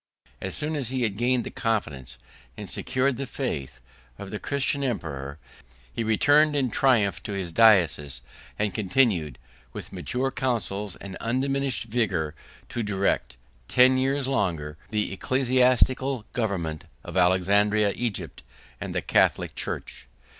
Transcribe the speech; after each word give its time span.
5 0.31 0.33
As 0.41 0.55
soon 0.55 0.75
as 0.75 0.89
he 0.89 1.03
had 1.03 1.15
gained 1.15 1.43
the 1.43 1.51
confidence, 1.51 2.17
and 2.57 2.67
secured 2.67 3.17
the 3.17 3.27
faith, 3.27 3.79
of 4.17 4.31
the 4.31 4.39
Christian 4.39 4.83
emperor, 4.83 5.37
he 5.93 6.03
returned 6.03 6.55
in 6.55 6.71
triumph 6.71 7.21
to 7.21 7.33
his 7.33 7.51
diocese, 7.51 8.23
and 8.57 8.73
continued, 8.73 9.37
with 9.73 9.93
mature 9.93 10.31
counsels 10.31 10.95
and 10.95 11.17
undiminished 11.17 11.83
vigor, 11.83 12.33
to 12.69 12.81
direct, 12.81 13.37
ten 13.67 13.95
years 13.95 14.27
longer, 14.27 14.75
6 14.85 14.89
the 14.89 15.13
ecclesiastical 15.13 16.25
government 16.33 16.85
of 17.03 17.15
Alexandria, 17.15 17.93
Egypt, 17.95 18.41
and 18.79 18.95
the 18.95 19.03
Catholic 19.03 19.53
church. 19.53 20.07